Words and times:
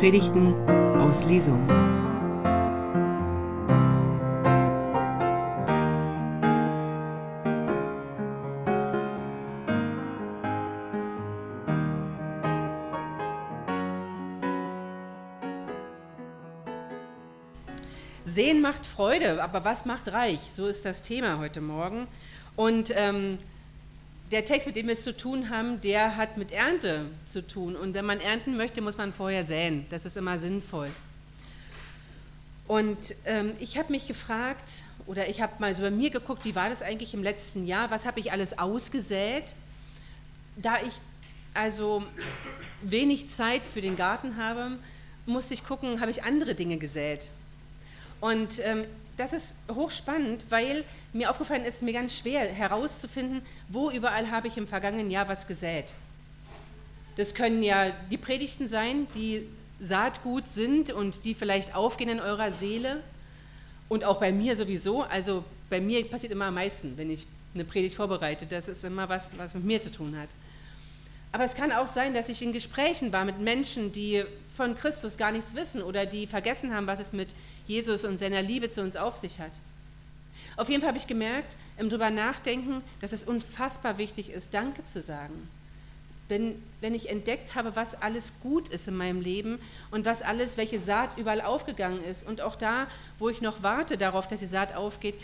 Predigten 0.00 0.54
aus 0.98 1.26
Lesung. 1.26 1.62
Sehen 18.24 18.62
macht 18.62 18.86
Freude, 18.86 19.42
aber 19.42 19.66
was 19.66 19.84
macht 19.84 20.10
reich? 20.10 20.40
So 20.54 20.66
ist 20.66 20.86
das 20.86 21.02
Thema 21.02 21.36
heute 21.38 21.60
Morgen. 21.60 22.08
Und 22.56 22.90
ähm, 22.96 23.36
der 24.30 24.44
Text, 24.44 24.66
mit 24.66 24.76
dem 24.76 24.86
wir 24.86 24.92
es 24.92 25.02
zu 25.02 25.16
tun 25.16 25.50
haben, 25.50 25.80
der 25.80 26.16
hat 26.16 26.36
mit 26.36 26.52
Ernte 26.52 27.06
zu 27.26 27.46
tun. 27.46 27.74
Und 27.74 27.94
wenn 27.94 28.04
man 28.04 28.20
ernten 28.20 28.56
möchte, 28.56 28.80
muss 28.80 28.96
man 28.96 29.12
vorher 29.12 29.44
säen. 29.44 29.86
Das 29.90 30.04
ist 30.04 30.16
immer 30.16 30.38
sinnvoll. 30.38 30.90
Und 32.68 33.16
ähm, 33.24 33.52
ich 33.58 33.76
habe 33.78 33.90
mich 33.90 34.06
gefragt, 34.06 34.82
oder 35.06 35.28
ich 35.28 35.40
habe 35.40 35.54
mal 35.58 35.74
so 35.74 35.82
bei 35.82 35.90
mir 35.90 36.10
geguckt, 36.10 36.44
wie 36.44 36.54
war 36.54 36.68
das 36.68 36.82
eigentlich 36.82 37.14
im 37.14 37.22
letzten 37.24 37.66
Jahr? 37.66 37.90
Was 37.90 38.06
habe 38.06 38.20
ich 38.20 38.30
alles 38.30 38.56
ausgesät? 38.56 39.56
Da 40.56 40.80
ich 40.80 40.92
also 41.52 42.04
wenig 42.82 43.28
Zeit 43.28 43.62
für 43.62 43.80
den 43.80 43.96
Garten 43.96 44.36
habe, 44.36 44.78
musste 45.26 45.54
ich 45.54 45.64
gucken, 45.64 46.00
habe 46.00 46.12
ich 46.12 46.22
andere 46.22 46.54
Dinge 46.54 46.76
gesät. 46.76 47.30
Und 48.20 48.60
ähm, 48.64 48.84
das 49.20 49.34
ist 49.34 49.56
hochspannend, 49.70 50.46
weil 50.48 50.82
mir 51.12 51.30
aufgefallen 51.30 51.66
ist, 51.66 51.82
mir 51.82 51.92
ganz 51.92 52.16
schwer 52.16 52.40
herauszufinden, 52.48 53.42
wo 53.68 53.90
überall 53.90 54.30
habe 54.30 54.48
ich 54.48 54.56
im 54.56 54.66
vergangenen 54.66 55.10
Jahr 55.10 55.28
was 55.28 55.46
gesät. 55.46 55.94
Das 57.16 57.34
können 57.34 57.62
ja 57.62 57.90
die 58.10 58.16
Predigten 58.16 58.66
sein, 58.66 59.06
die 59.14 59.46
Saatgut 59.78 60.48
sind 60.48 60.90
und 60.90 61.26
die 61.26 61.34
vielleicht 61.34 61.74
aufgehen 61.74 62.08
in 62.08 62.20
eurer 62.20 62.50
Seele 62.50 63.02
und 63.90 64.04
auch 64.04 64.18
bei 64.20 64.32
mir 64.32 64.56
sowieso. 64.56 65.02
Also 65.02 65.44
bei 65.68 65.82
mir 65.82 66.08
passiert 66.08 66.32
immer 66.32 66.46
am 66.46 66.54
meisten, 66.54 66.96
wenn 66.96 67.10
ich 67.10 67.26
eine 67.52 67.64
Predigt 67.64 67.96
vorbereite. 67.96 68.46
Das 68.46 68.68
ist 68.68 68.84
immer 68.84 69.10
was, 69.10 69.32
was 69.36 69.52
mit 69.52 69.64
mir 69.64 69.82
zu 69.82 69.92
tun 69.92 70.16
hat. 70.18 70.30
Aber 71.32 71.44
es 71.44 71.54
kann 71.54 71.72
auch 71.72 71.86
sein, 71.86 72.14
dass 72.14 72.30
ich 72.30 72.40
in 72.40 72.54
Gesprächen 72.54 73.12
war 73.12 73.26
mit 73.26 73.38
Menschen, 73.38 73.92
die 73.92 74.24
von 74.60 74.74
Christus 74.74 75.16
gar 75.16 75.32
nichts 75.32 75.54
wissen 75.54 75.80
oder 75.80 76.04
die 76.04 76.26
vergessen 76.26 76.74
haben, 76.74 76.86
was 76.86 77.00
es 77.00 77.14
mit 77.14 77.34
Jesus 77.66 78.04
und 78.04 78.18
seiner 78.18 78.42
Liebe 78.42 78.68
zu 78.68 78.82
uns 78.82 78.94
auf 78.94 79.16
sich 79.16 79.40
hat. 79.40 79.52
Auf 80.58 80.68
jeden 80.68 80.82
Fall 80.82 80.88
habe 80.88 80.98
ich 80.98 81.06
gemerkt, 81.06 81.56
im 81.78 81.88
drüber 81.88 82.10
nachdenken, 82.10 82.82
dass 83.00 83.14
es 83.14 83.24
unfassbar 83.24 83.96
wichtig 83.96 84.28
ist, 84.28 84.52
Danke 84.52 84.84
zu 84.84 85.00
sagen. 85.00 85.48
Wenn, 86.28 86.62
wenn 86.82 86.94
ich 86.94 87.08
entdeckt 87.08 87.54
habe, 87.54 87.74
was 87.74 88.02
alles 88.02 88.40
gut 88.40 88.68
ist 88.68 88.86
in 88.86 88.98
meinem 88.98 89.22
Leben 89.22 89.58
und 89.90 90.04
was 90.04 90.20
alles, 90.20 90.58
welche 90.58 90.78
Saat 90.78 91.16
überall 91.16 91.40
aufgegangen 91.40 92.04
ist 92.04 92.28
und 92.28 92.42
auch 92.42 92.54
da, 92.54 92.86
wo 93.18 93.30
ich 93.30 93.40
noch 93.40 93.62
warte 93.62 93.96
darauf, 93.96 94.28
dass 94.28 94.40
die 94.40 94.46
Saat 94.46 94.76
aufgeht, 94.76 95.14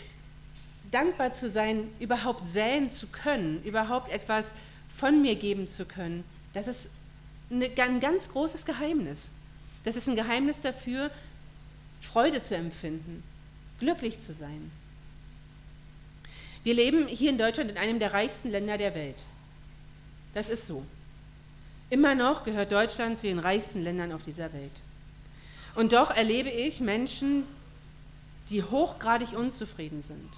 dankbar 0.89 1.31
zu 1.31 1.47
sein, 1.47 1.87
überhaupt 1.99 2.49
säen 2.49 2.89
zu 2.89 3.05
können, 3.05 3.61
überhaupt 3.63 4.11
etwas 4.11 4.55
von 4.89 5.21
mir 5.21 5.35
geben 5.35 5.69
zu 5.69 5.85
können, 5.85 6.23
das 6.53 6.67
ist 6.67 6.89
ein 7.49 7.99
ganz 7.99 8.29
großes 8.29 8.65
Geheimnis. 8.65 9.33
Das 9.83 9.95
ist 9.95 10.07
ein 10.07 10.15
Geheimnis 10.15 10.59
dafür, 10.59 11.11
Freude 12.01 12.41
zu 12.41 12.55
empfinden, 12.55 13.23
glücklich 13.79 14.19
zu 14.19 14.33
sein. 14.33 14.71
Wir 16.63 16.73
leben 16.73 17.07
hier 17.07 17.29
in 17.29 17.37
Deutschland 17.37 17.71
in 17.71 17.77
einem 17.77 17.99
der 17.99 18.13
reichsten 18.13 18.49
Länder 18.49 18.77
der 18.77 18.93
Welt. 18.93 19.23
Das 20.33 20.49
ist 20.49 20.67
so. 20.67 20.85
Immer 21.89 22.15
noch 22.15 22.43
gehört 22.43 22.71
Deutschland 22.71 23.17
zu 23.17 23.27
den 23.27 23.39
reichsten 23.39 23.81
Ländern 23.81 24.11
auf 24.11 24.23
dieser 24.23 24.51
Welt. 24.51 24.81
Und 25.75 25.93
doch 25.93 26.11
erlebe 26.11 26.49
ich 26.49 26.81
Menschen, 26.81 27.43
die 28.49 28.63
hochgradig 28.63 29.33
unzufrieden 29.37 30.01
sind, 30.01 30.29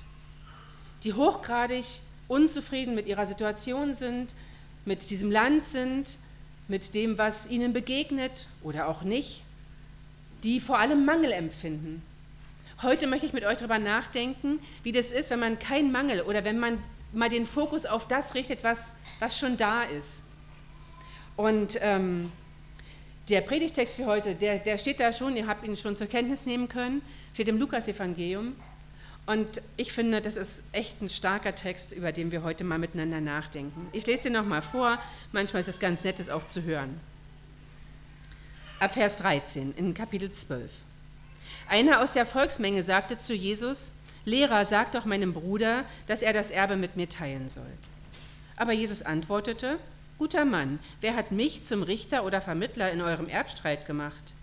die 1.04 1.14
hochgradig 1.14 1.86
unzufrieden 2.28 2.94
mit 2.94 3.08
ihrer 3.08 3.26
Situation 3.26 3.94
sind, 3.94 4.34
mit 4.86 5.10
diesem 5.10 5.32
Land 5.32 5.64
sind, 5.64 6.18
mit 6.70 6.94
dem, 6.94 7.18
was 7.18 7.50
ihnen 7.50 7.74
begegnet 7.74 8.48
oder 8.64 8.88
auch 8.88 9.02
nicht, 9.02 9.44
die 10.44 10.60
vor 10.60 10.80
allem 10.80 11.04
Mangel 11.04 11.34
empfinden. 11.34 12.02
Heute 12.82 13.08
möchte 13.08 13.26
ich 13.26 13.34
mit 13.34 13.44
euch 13.44 13.58
darüber 13.58 13.80
nachdenken, 13.80 14.60
wie 14.84 14.94
das 14.94 15.12
ist, 15.12 15.32
wenn 15.32 15.40
man 15.40 15.60
keinen 15.60 15.92
Mangel 15.92 16.22
oder 16.22 16.46
wenn 16.46 16.60
man 16.60 16.82
mal 17.12 17.28
den 17.28 17.46
Fokus 17.46 17.86
auf 17.86 18.08
das 18.08 18.36
richtet, 18.36 18.64
was, 18.64 18.94
was 19.20 19.38
schon 19.38 19.58
da 19.58 19.84
ist. 19.84 20.24
Und 21.36 21.78
ähm, 21.82 22.32
der 23.30 23.42
Predigtext 23.42 23.96
für 23.96 24.06
heute, 24.06 24.36
der, 24.36 24.60
der 24.60 24.78
steht 24.78 25.00
da 25.00 25.12
schon, 25.12 25.36
ihr 25.36 25.48
habt 25.48 25.66
ihn 25.68 25.76
schon 25.76 25.98
zur 25.98 26.08
Kenntnis 26.08 26.46
nehmen 26.46 26.70
können, 26.70 27.02
steht 27.34 27.48
im 27.48 27.58
Lukas-Evangelium. 27.58 28.56
Und 29.30 29.62
ich 29.78 29.92
finde, 29.92 30.22
das 30.22 30.38
ist 30.38 30.64
echt 30.72 31.04
ein 31.04 31.10
starker 31.10 31.54
Text, 31.54 31.92
über 31.92 32.12
den 32.12 32.32
wir 32.32 32.42
heute 32.42 32.64
mal 32.64 32.80
miteinander 32.80 33.22
nachdenken. 33.22 33.88
Ich 33.92 34.08
lese 34.08 34.24
den 34.24 34.34
nochmal 34.34 34.64
vor, 34.64 34.98
manchmal 35.32 35.60
ist 35.60 35.68
es 35.68 35.80
ganz 35.80 36.04
nett, 36.04 36.18
das 36.18 36.30
auch 36.30 36.48
zu 36.48 36.64
hören. 36.64 37.00
Ab 38.80 38.96
Vers 38.96 39.18
13 39.18 39.76
in 39.78 39.94
Kapitel 39.94 40.32
12. 40.34 40.72
Einer 41.68 42.02
aus 42.02 42.14
der 42.14 42.26
Volksmenge 42.26 42.82
sagte 42.82 43.20
zu 43.20 43.36
Jesus, 43.36 43.92
Lehrer, 44.26 44.66
sag 44.66 44.94
doch 44.94 45.06
meinem 45.06 45.34
Bruder, 45.34 45.86
dass 46.08 46.24
er 46.24 46.34
das 46.34 46.50
Erbe 46.50 46.76
mit 46.76 46.96
mir 46.96 47.08
teilen 47.08 47.50
soll. 47.50 47.72
Aber 48.56 48.74
Jesus 48.74 49.04
antwortete, 49.04 49.78
Guter 50.18 50.44
Mann, 50.44 50.80
wer 51.02 51.16
hat 51.16 51.32
mich 51.32 51.64
zum 51.66 51.84
Richter 51.84 52.26
oder 52.26 52.42
Vermittler 52.42 52.92
in 52.92 53.00
eurem 53.00 53.28
Erbstreit 53.28 53.86
gemacht? 53.86 54.34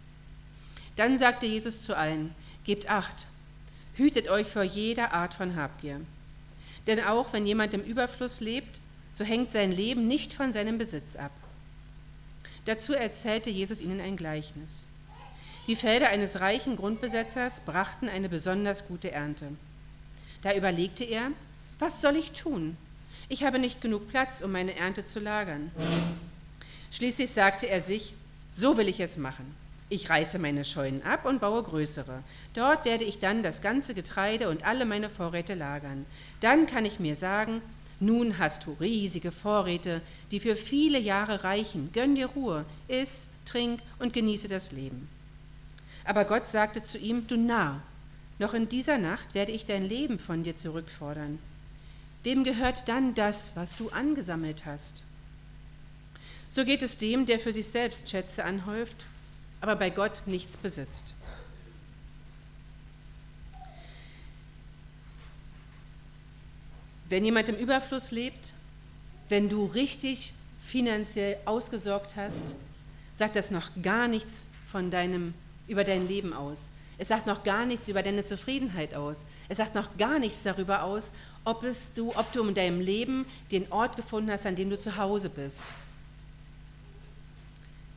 Dann 0.94 1.18
sagte 1.18 1.46
Jesus 1.46 1.82
zu 1.82 1.96
allen, 1.96 2.36
Gebt 2.62 2.88
acht, 2.88 3.26
Hütet 3.96 4.28
euch 4.28 4.46
vor 4.46 4.62
jeder 4.62 5.12
Art 5.12 5.34
von 5.34 5.56
Habgier. 5.56 6.00
Denn 6.86 7.02
auch 7.02 7.32
wenn 7.32 7.46
jemand 7.46 7.74
im 7.74 7.82
Überfluss 7.82 8.40
lebt, 8.40 8.80
so 9.10 9.24
hängt 9.24 9.50
sein 9.50 9.72
Leben 9.72 10.06
nicht 10.06 10.34
von 10.34 10.52
seinem 10.52 10.78
Besitz 10.78 11.16
ab. 11.16 11.32
Dazu 12.66 12.92
erzählte 12.92 13.48
Jesus 13.48 13.80
ihnen 13.80 14.00
ein 14.00 14.16
Gleichnis. 14.16 14.86
Die 15.66 15.76
Felder 15.76 16.08
eines 16.08 16.40
reichen 16.40 16.76
Grundbesetzers 16.76 17.60
brachten 17.60 18.08
eine 18.08 18.28
besonders 18.28 18.86
gute 18.86 19.10
Ernte. 19.10 19.48
Da 20.42 20.54
überlegte 20.54 21.04
er, 21.04 21.30
was 21.78 22.00
soll 22.00 22.16
ich 22.16 22.32
tun? 22.32 22.76
Ich 23.28 23.42
habe 23.42 23.58
nicht 23.58 23.80
genug 23.80 24.08
Platz, 24.08 24.42
um 24.42 24.52
meine 24.52 24.76
Ernte 24.76 25.04
zu 25.04 25.18
lagern. 25.18 25.72
Schließlich 26.92 27.30
sagte 27.32 27.68
er 27.68 27.80
sich, 27.80 28.14
so 28.52 28.76
will 28.76 28.88
ich 28.88 29.00
es 29.00 29.16
machen. 29.16 29.54
Ich 29.88 30.10
reiße 30.10 30.40
meine 30.40 30.64
Scheunen 30.64 31.02
ab 31.02 31.24
und 31.24 31.40
baue 31.40 31.62
größere. 31.62 32.24
Dort 32.54 32.84
werde 32.84 33.04
ich 33.04 33.20
dann 33.20 33.44
das 33.44 33.62
ganze 33.62 33.94
Getreide 33.94 34.48
und 34.48 34.66
alle 34.66 34.84
meine 34.84 35.08
Vorräte 35.08 35.54
lagern. 35.54 36.06
Dann 36.40 36.66
kann 36.66 36.84
ich 36.84 36.98
mir 36.98 37.14
sagen, 37.14 37.62
nun 38.00 38.38
hast 38.38 38.66
du 38.66 38.76
riesige 38.80 39.30
Vorräte, 39.30 40.02
die 40.32 40.40
für 40.40 40.56
viele 40.56 40.98
Jahre 40.98 41.44
reichen. 41.44 41.90
Gönn 41.92 42.16
dir 42.16 42.26
Ruhe, 42.26 42.64
iss, 42.88 43.30
trink 43.44 43.80
und 44.00 44.12
genieße 44.12 44.48
das 44.48 44.72
Leben. 44.72 45.08
Aber 46.04 46.24
Gott 46.24 46.48
sagte 46.48 46.82
zu 46.82 46.98
ihm, 46.98 47.26
du 47.28 47.36
Narr, 47.36 47.80
noch 48.38 48.54
in 48.54 48.68
dieser 48.68 48.98
Nacht 48.98 49.34
werde 49.34 49.52
ich 49.52 49.66
dein 49.66 49.88
Leben 49.88 50.18
von 50.18 50.42
dir 50.42 50.56
zurückfordern. 50.56 51.38
Wem 52.24 52.42
gehört 52.42 52.88
dann 52.88 53.14
das, 53.14 53.54
was 53.54 53.76
du 53.76 53.88
angesammelt 53.90 54.66
hast? 54.66 55.04
So 56.50 56.64
geht 56.64 56.82
es 56.82 56.98
dem, 56.98 57.24
der 57.24 57.38
für 57.38 57.52
sich 57.52 57.68
selbst 57.68 58.10
Schätze 58.10 58.44
anhäuft 58.44 59.06
aber 59.66 59.74
bei 59.74 59.90
Gott 59.90 60.22
nichts 60.26 60.56
besitzt. 60.56 61.12
Wenn 67.08 67.24
jemand 67.24 67.48
im 67.48 67.56
Überfluss 67.56 68.12
lebt, 68.12 68.54
wenn 69.28 69.48
du 69.48 69.64
richtig 69.66 70.34
finanziell 70.60 71.36
ausgesorgt 71.46 72.14
hast, 72.14 72.54
sagt 73.12 73.34
das 73.34 73.50
noch 73.50 73.70
gar 73.82 74.06
nichts 74.06 74.46
von 74.70 74.90
deinem, 74.92 75.34
über 75.66 75.82
dein 75.82 76.06
Leben 76.06 76.32
aus. 76.32 76.70
Es 76.98 77.08
sagt 77.08 77.26
noch 77.26 77.42
gar 77.42 77.66
nichts 77.66 77.88
über 77.88 78.04
deine 78.04 78.24
Zufriedenheit 78.24 78.94
aus. 78.94 79.26
Es 79.48 79.56
sagt 79.56 79.74
noch 79.74 79.96
gar 79.96 80.20
nichts 80.20 80.44
darüber 80.44 80.84
aus, 80.84 81.10
ob, 81.44 81.64
es 81.64 81.92
du, 81.92 82.14
ob 82.14 82.30
du 82.30 82.46
in 82.46 82.54
deinem 82.54 82.80
Leben 82.80 83.26
den 83.50 83.70
Ort 83.72 83.96
gefunden 83.96 84.30
hast, 84.30 84.46
an 84.46 84.54
dem 84.54 84.70
du 84.70 84.78
zu 84.78 84.96
Hause 84.96 85.28
bist. 85.28 85.64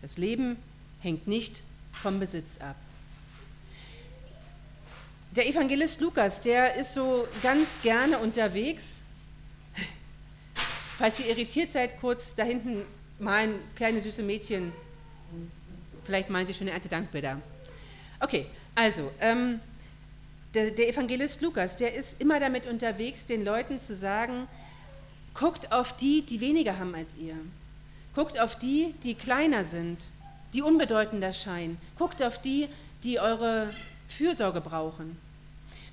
Das 0.01 0.17
Leben 0.17 0.57
hängt 1.01 1.27
nicht 1.27 1.63
vom 1.93 2.19
Besitz 2.19 2.57
ab. 2.59 2.75
Der 5.35 5.47
Evangelist 5.47 6.01
Lukas, 6.01 6.41
der 6.41 6.75
ist 6.75 6.93
so 6.93 7.27
ganz 7.43 7.81
gerne 7.81 8.17
unterwegs. 8.17 9.03
Falls 10.97 11.19
ihr 11.19 11.27
irritiert 11.27 11.71
seid, 11.71 11.99
kurz 11.99 12.35
da 12.35 12.43
hinten 12.43 12.81
malen 13.19 13.59
kleine 13.75 14.01
süße 14.01 14.23
Mädchen. 14.23 14.73
Vielleicht 16.03 16.29
malen 16.29 16.47
sie 16.47 16.53
schon 16.53 16.67
eine 16.67 16.73
Erntedankbilder. 16.73 17.39
Okay, 18.19 18.47
also, 18.75 19.11
ähm, 19.19 19.59
der, 20.53 20.71
der 20.71 20.89
Evangelist 20.89 21.41
Lukas, 21.41 21.75
der 21.75 21.93
ist 21.93 22.19
immer 22.19 22.39
damit 22.39 22.65
unterwegs, 22.65 23.25
den 23.25 23.45
Leuten 23.45 23.79
zu 23.79 23.93
sagen, 23.93 24.47
guckt 25.35 25.71
auf 25.71 25.95
die, 25.95 26.23
die 26.23 26.41
weniger 26.41 26.79
haben 26.79 26.95
als 26.95 27.15
ihr. 27.15 27.35
Guckt 28.15 28.39
auf 28.39 28.57
die, 28.57 28.95
die 29.03 29.13
kleiner 29.13 29.63
sind 29.63 30.09
die 30.53 30.61
unbedeutender 30.61 31.33
scheinen. 31.33 31.77
Guckt 31.97 32.23
auf 32.23 32.39
die, 32.41 32.67
die 33.03 33.19
eure 33.19 33.73
Fürsorge 34.07 34.61
brauchen. 34.61 35.17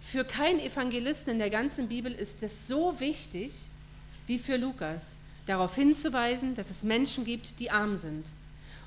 Für 0.00 0.24
keinen 0.24 0.60
Evangelisten 0.60 1.32
in 1.32 1.38
der 1.38 1.50
ganzen 1.50 1.88
Bibel 1.88 2.12
ist 2.12 2.42
es 2.42 2.68
so 2.68 3.00
wichtig 3.00 3.52
wie 4.26 4.38
für 4.38 4.56
Lukas, 4.56 5.18
darauf 5.46 5.74
hinzuweisen, 5.74 6.54
dass 6.54 6.70
es 6.70 6.82
Menschen 6.82 7.24
gibt, 7.24 7.60
die 7.60 7.70
arm 7.70 7.96
sind. 7.96 8.26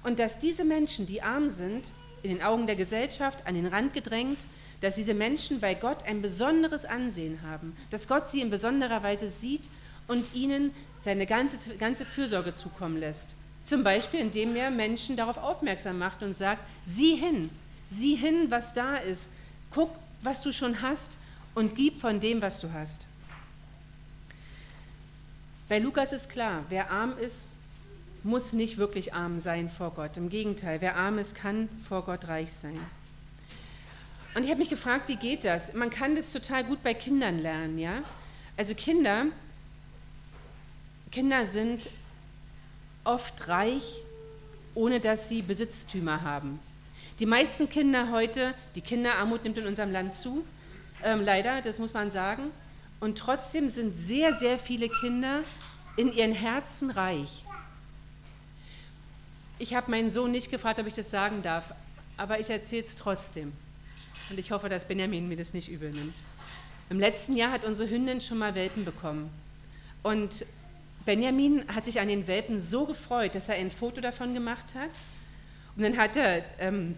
Und 0.04 0.20
dass 0.20 0.40
diese 0.40 0.64
Menschen, 0.64 1.06
die 1.06 1.22
arm 1.22 1.50
sind, 1.50 1.92
in 2.24 2.32
den 2.32 2.42
Augen 2.42 2.68
der 2.68 2.76
Gesellschaft 2.76 3.46
an 3.46 3.56
den 3.56 3.66
Rand 3.66 3.94
gedrängt, 3.94 4.46
dass 4.82 4.96
diese 4.96 5.14
Menschen 5.14 5.60
bei 5.60 5.74
Gott 5.74 6.04
ein 6.04 6.22
besonderes 6.22 6.86
Ansehen 6.86 7.42
haben, 7.44 7.76
dass 7.90 8.08
Gott 8.08 8.30
sie 8.30 8.42
in 8.42 8.50
besonderer 8.50 9.04
Weise 9.04 9.30
sieht 9.30 9.70
und 10.08 10.34
ihnen 10.34 10.74
seine 11.00 11.26
ganze, 11.26 11.76
ganze 11.76 12.06
Fürsorge 12.06 12.54
zukommen 12.54 12.98
lässt. 12.98 13.36
Zum 13.70 13.84
Beispiel, 13.84 14.22
indem 14.22 14.56
er 14.56 14.72
Menschen 14.72 15.16
darauf 15.16 15.38
aufmerksam 15.38 16.00
macht 16.00 16.24
und 16.24 16.36
sagt, 16.36 16.64
sieh 16.86 17.16
hin, 17.16 17.52
sieh 17.88 18.16
hin, 18.16 18.48
was 18.50 18.74
da 18.74 18.96
ist, 18.96 19.32
guck, 19.70 19.92
was 20.24 20.42
du 20.42 20.52
schon 20.52 20.82
hast 20.82 21.20
und 21.54 21.76
gib 21.76 22.02
von 22.02 22.20
dem, 22.20 22.42
was 22.42 22.60
du 22.60 22.74
hast. 22.74 23.06
Bei 25.68 25.78
Lukas 25.78 26.14
ist 26.14 26.30
klar, 26.30 26.64
wer 26.70 26.90
arm 26.90 27.16
ist, 27.20 27.46
muss 28.24 28.54
nicht 28.54 28.80
wirklich 28.80 29.14
arm 29.14 29.40
sein 29.40 29.70
vor 29.70 29.92
Gott. 29.92 30.18
Im 30.18 30.32
Gegenteil, 30.32 30.82
wer 30.82 30.96
arm 30.96 31.20
ist, 31.20 31.36
kann 31.36 31.70
vor 31.88 32.04
Gott 32.04 32.28
reich 32.28 32.52
sein. 32.52 32.80
Und 34.34 34.46
ich 34.46 34.50
habe 34.50 34.62
mich 34.62 34.72
gefragt, 34.72 35.10
wie 35.10 35.16
geht 35.16 35.46
das? 35.46 35.76
Man 35.76 35.92
kann 35.92 36.16
das 36.16 36.34
total 36.34 36.64
gut 36.64 36.82
bei 36.82 36.96
Kindern 36.96 37.38
lernen, 37.38 37.78
ja? 37.78 38.02
Also 38.58 38.74
Kinder, 38.74 39.28
Kinder 41.12 41.46
sind 41.46 41.88
oft 43.04 43.48
reich, 43.48 44.02
ohne 44.76 45.00
dass 45.00 45.30
sie 45.30 45.42
Besitztümer 45.42 46.22
haben. 46.22 46.60
Die 47.20 47.26
meisten 47.26 47.70
Kinder 47.70 48.12
heute, 48.12 48.54
die 48.76 48.82
Kinderarmut 48.82 49.44
nimmt 49.44 49.58
in 49.58 49.68
unserem 49.68 49.92
Land 49.92 50.14
zu, 50.14 50.46
ähm, 51.04 51.22
leider, 51.22 51.62
das 51.62 51.80
muss 51.80 51.94
man 51.94 52.12
sagen. 52.12 52.52
Und 53.00 53.18
trotzdem 53.18 53.70
sind 53.70 53.98
sehr, 53.98 54.34
sehr 54.36 54.60
viele 54.60 54.90
Kinder 54.90 55.44
in 55.96 56.12
ihren 56.12 56.34
Herzen 56.34 56.92
reich. 56.92 57.44
Ich 59.58 59.74
habe 59.74 59.92
meinen 59.92 60.10
Sohn 60.10 60.32
nicht 60.32 60.52
gefragt, 60.52 60.80
ob 60.80 60.88
ich 60.88 60.94
das 60.94 61.12
sagen 61.12 61.42
darf, 61.42 61.74
aber 62.16 62.40
ich 62.40 62.50
erzähle 62.50 62.84
es 62.84 62.96
trotzdem. 62.96 63.52
Und 64.30 64.40
ich 64.40 64.52
hoffe, 64.52 64.70
dass 64.70 64.86
Benjamin 64.86 65.28
mir 65.28 65.38
das 65.38 65.54
nicht 65.54 65.70
übel 65.70 65.92
nimmt. 65.92 66.16
Im 66.90 67.00
letzten 67.00 67.36
Jahr 67.36 67.52
hat 67.52 67.66
unsere 67.66 67.90
Hündin 67.90 68.22
schon 68.22 68.38
mal 68.38 68.56
Welpen 68.56 68.86
bekommen. 68.86 69.30
Und 70.04 70.46
Benjamin 71.06 71.64
hat 71.74 71.86
sich 71.86 72.00
an 72.00 72.08
den 72.08 72.28
Welpen 72.28 72.60
so 72.60 72.86
gefreut, 72.86 73.36
dass 73.36 73.50
er 73.50 73.56
ein 73.56 73.72
Foto 73.72 74.02
davon 74.02 74.34
gemacht 74.34 74.76
hat. 74.76 74.92
Und 75.76 75.84
dann 75.84 75.98
hat 75.98 76.18
er 76.18 76.44
ähm, 76.60 76.96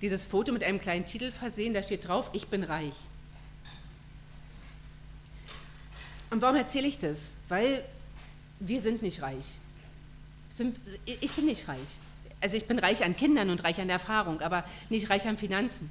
dieses 0.00 0.26
Foto 0.26 0.52
mit 0.52 0.64
einem 0.64 0.80
kleinen 0.80 1.04
Titel 1.04 1.30
versehen, 1.30 1.74
da 1.74 1.82
steht 1.82 2.08
drauf, 2.08 2.30
ich 2.32 2.48
bin 2.48 2.64
reich. 2.64 2.94
Und 6.30 6.42
warum 6.42 6.56
erzähle 6.56 6.88
ich 6.88 6.98
das? 6.98 7.38
Weil 7.48 7.84
wir 8.58 8.80
sind 8.80 9.02
nicht 9.02 9.22
reich 9.22 9.44
ich 11.20 11.32
bin 11.32 11.46
nicht 11.46 11.68
reich. 11.68 11.98
Also 12.40 12.56
ich 12.56 12.66
bin 12.66 12.78
reich 12.78 13.04
an 13.04 13.16
Kindern 13.16 13.50
und 13.50 13.64
reich 13.64 13.80
an 13.80 13.88
Erfahrung, 13.88 14.40
aber 14.40 14.64
nicht 14.88 15.10
reich 15.10 15.26
an 15.26 15.36
Finanzen. 15.36 15.90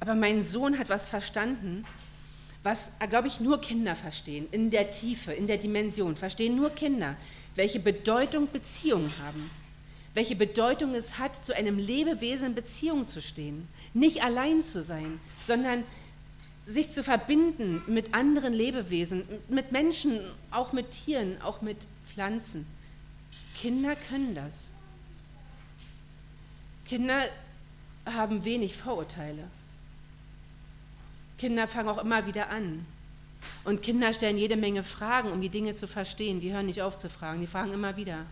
Aber 0.00 0.14
mein 0.14 0.42
Sohn 0.42 0.78
hat 0.78 0.88
was 0.88 1.06
verstanden, 1.06 1.84
was, 2.62 2.92
glaube 3.08 3.28
ich, 3.28 3.40
nur 3.40 3.60
Kinder 3.60 3.96
verstehen, 3.96 4.46
in 4.52 4.70
der 4.70 4.90
Tiefe, 4.90 5.32
in 5.32 5.46
der 5.46 5.56
Dimension, 5.56 6.16
verstehen 6.16 6.56
nur 6.56 6.70
Kinder, 6.70 7.16
welche 7.54 7.80
Bedeutung 7.80 8.48
Beziehungen 8.52 9.12
haben, 9.18 9.50
welche 10.12 10.36
Bedeutung 10.36 10.94
es 10.94 11.18
hat, 11.18 11.44
zu 11.44 11.54
einem 11.54 11.78
Lebewesen 11.78 12.48
in 12.48 12.54
Beziehung 12.54 13.06
zu 13.06 13.22
stehen, 13.22 13.66
nicht 13.94 14.22
allein 14.22 14.62
zu 14.62 14.82
sein, 14.82 15.20
sondern 15.42 15.84
sich 16.66 16.90
zu 16.90 17.02
verbinden 17.02 17.82
mit 17.86 18.14
anderen 18.14 18.52
Lebewesen, 18.52 19.24
mit 19.48 19.72
Menschen, 19.72 20.20
auch 20.50 20.72
mit 20.72 20.90
Tieren, 20.90 21.40
auch 21.42 21.62
mit 21.62 21.78
Pflanzen. 22.06 22.66
Kinder 23.56 23.96
können 24.08 24.34
das. 24.34 24.72
Kinder 26.84 27.22
haben 28.04 28.44
wenig 28.44 28.76
Vorurteile. 28.76 29.48
Kinder 31.40 31.66
fangen 31.66 31.88
auch 31.88 31.96
immer 31.96 32.26
wieder 32.26 32.50
an. 32.50 32.84
Und 33.64 33.82
Kinder 33.82 34.12
stellen 34.12 34.36
jede 34.36 34.56
Menge 34.56 34.82
Fragen, 34.82 35.32
um 35.32 35.40
die 35.40 35.48
Dinge 35.48 35.74
zu 35.74 35.88
verstehen. 35.88 36.38
Die 36.38 36.52
hören 36.52 36.66
nicht 36.66 36.82
auf 36.82 36.98
zu 36.98 37.08
fragen, 37.08 37.40
die 37.40 37.46
fragen 37.46 37.72
immer 37.72 37.96
wieder. 37.96 38.26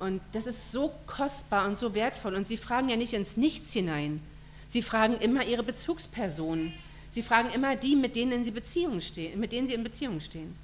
Und 0.00 0.20
das 0.32 0.48
ist 0.48 0.72
so 0.72 0.92
kostbar 1.06 1.64
und 1.68 1.78
so 1.78 1.94
wertvoll. 1.94 2.34
Und 2.34 2.48
sie 2.48 2.56
fragen 2.56 2.88
ja 2.88 2.96
nicht 2.96 3.12
ins 3.12 3.36
Nichts 3.36 3.72
hinein. 3.72 4.20
Sie 4.66 4.82
fragen 4.82 5.16
immer 5.18 5.44
ihre 5.44 5.62
Bezugspersonen. 5.62 6.72
Sie 7.08 7.22
fragen 7.22 7.50
immer 7.54 7.76
die, 7.76 7.94
mit 7.94 8.16
denen 8.16 8.44
sie, 8.44 8.50
Beziehung 8.50 9.00
stehen, 9.00 9.38
mit 9.38 9.52
denen 9.52 9.68
sie 9.68 9.74
in 9.74 9.84
Beziehung 9.84 10.18
stehen. 10.18 10.56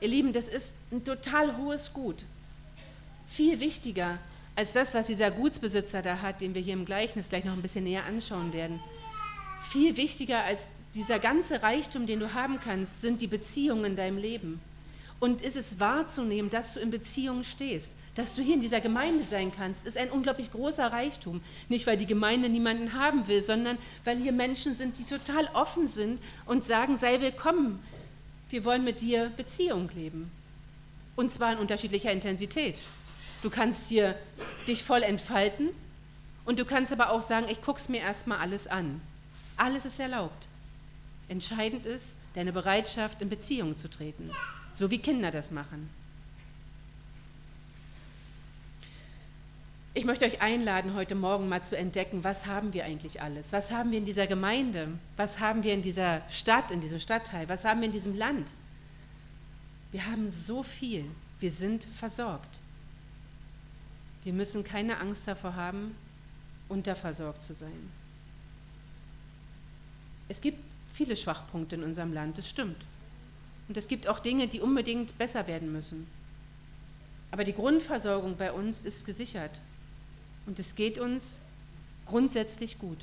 Ihr 0.00 0.08
Lieben, 0.08 0.32
das 0.32 0.48
ist 0.48 0.74
ein 0.90 1.04
total 1.04 1.56
hohes 1.56 1.92
Gut. 1.92 2.24
Viel 3.28 3.60
wichtiger 3.60 4.18
als 4.56 4.72
das, 4.72 4.92
was 4.92 5.06
dieser 5.06 5.30
Gutsbesitzer 5.30 6.02
da 6.02 6.20
hat, 6.20 6.40
den 6.40 6.56
wir 6.56 6.62
hier 6.62 6.74
im 6.74 6.84
Gleichnis 6.84 7.28
gleich 7.28 7.44
noch 7.44 7.52
ein 7.52 7.62
bisschen 7.62 7.84
näher 7.84 8.06
anschauen 8.06 8.52
werden. 8.52 8.80
Viel 9.70 9.98
wichtiger 9.98 10.44
als 10.44 10.70
dieser 10.94 11.18
ganze 11.18 11.62
Reichtum, 11.62 12.06
den 12.06 12.20
du 12.20 12.32
haben 12.32 12.58
kannst, 12.58 13.02
sind 13.02 13.20
die 13.20 13.26
Beziehungen 13.26 13.84
in 13.84 13.96
deinem 13.96 14.16
Leben. 14.16 14.62
Und 15.20 15.42
ist 15.42 15.56
es 15.56 15.78
wahrzunehmen, 15.78 16.48
dass 16.48 16.72
du 16.72 16.80
in 16.80 16.90
Beziehungen 16.90 17.44
stehst, 17.44 17.94
dass 18.14 18.34
du 18.34 18.40
hier 18.40 18.54
in 18.54 18.62
dieser 18.62 18.80
Gemeinde 18.80 19.24
sein 19.24 19.52
kannst, 19.54 19.86
ist 19.86 19.98
ein 19.98 20.10
unglaublich 20.10 20.52
großer 20.52 20.90
Reichtum. 20.90 21.42
Nicht, 21.68 21.86
weil 21.86 21.98
die 21.98 22.06
Gemeinde 22.06 22.48
niemanden 22.48 22.94
haben 22.94 23.26
will, 23.26 23.42
sondern 23.42 23.76
weil 24.04 24.16
hier 24.16 24.32
Menschen 24.32 24.72
sind, 24.72 24.98
die 24.98 25.04
total 25.04 25.46
offen 25.52 25.86
sind 25.86 26.18
und 26.46 26.64
sagen, 26.64 26.96
sei 26.96 27.20
willkommen, 27.20 27.82
wir 28.48 28.64
wollen 28.64 28.84
mit 28.84 29.02
dir 29.02 29.30
Beziehung 29.36 29.90
leben. 29.94 30.30
Und 31.14 31.34
zwar 31.34 31.52
in 31.52 31.58
unterschiedlicher 31.58 32.12
Intensität. 32.12 32.84
Du 33.42 33.50
kannst 33.50 33.90
hier 33.90 34.14
dich 34.66 34.82
voll 34.82 35.02
entfalten 35.02 35.68
und 36.46 36.58
du 36.58 36.64
kannst 36.64 36.90
aber 36.90 37.10
auch 37.10 37.22
sagen, 37.22 37.48
ich 37.50 37.60
gucke 37.60 37.80
es 37.80 37.90
mir 37.90 38.00
erstmal 38.00 38.38
alles 38.38 38.66
an. 38.66 39.02
Alles 39.58 39.84
ist 39.84 40.00
erlaubt. 40.00 40.48
Entscheidend 41.28 41.84
ist 41.84 42.16
deine 42.34 42.52
Bereitschaft, 42.52 43.20
in 43.20 43.28
Beziehung 43.28 43.76
zu 43.76 43.90
treten, 43.90 44.30
so 44.72 44.90
wie 44.90 44.98
Kinder 44.98 45.30
das 45.30 45.50
machen. 45.50 45.90
Ich 49.94 50.04
möchte 50.04 50.24
euch 50.24 50.40
einladen, 50.40 50.94
heute 50.94 51.16
Morgen 51.16 51.48
mal 51.48 51.64
zu 51.64 51.76
entdecken, 51.76 52.22
was 52.22 52.46
haben 52.46 52.72
wir 52.72 52.84
eigentlich 52.84 53.20
alles? 53.20 53.52
Was 53.52 53.72
haben 53.72 53.90
wir 53.90 53.98
in 53.98 54.04
dieser 54.04 54.28
Gemeinde? 54.28 54.88
Was 55.16 55.40
haben 55.40 55.64
wir 55.64 55.74
in 55.74 55.82
dieser 55.82 56.22
Stadt, 56.30 56.70
in 56.70 56.80
diesem 56.80 57.00
Stadtteil? 57.00 57.48
Was 57.48 57.64
haben 57.64 57.80
wir 57.80 57.86
in 57.86 57.92
diesem 57.92 58.16
Land? 58.16 58.52
Wir 59.90 60.06
haben 60.06 60.30
so 60.30 60.62
viel. 60.62 61.04
Wir 61.40 61.50
sind 61.50 61.82
versorgt. 61.82 62.60
Wir 64.22 64.32
müssen 64.32 64.62
keine 64.62 64.98
Angst 64.98 65.26
davor 65.26 65.56
haben, 65.56 65.96
unterversorgt 66.68 67.42
zu 67.42 67.52
sein. 67.52 67.90
Es 70.28 70.40
gibt 70.40 70.58
viele 70.92 71.16
Schwachpunkte 71.16 71.76
in 71.76 71.82
unserem 71.82 72.12
Land, 72.12 72.38
das 72.38 72.48
stimmt. 72.48 72.76
Und 73.68 73.76
es 73.76 73.88
gibt 73.88 74.08
auch 74.08 74.18
Dinge, 74.18 74.48
die 74.48 74.60
unbedingt 74.60 75.16
besser 75.18 75.46
werden 75.46 75.72
müssen. 75.72 76.06
Aber 77.30 77.44
die 77.44 77.52
Grundversorgung 77.52 78.36
bei 78.36 78.52
uns 78.52 78.80
ist 78.80 79.04
gesichert 79.04 79.60
und 80.46 80.58
es 80.58 80.74
geht 80.74 80.98
uns 80.98 81.40
grundsätzlich 82.06 82.78
gut. 82.78 82.98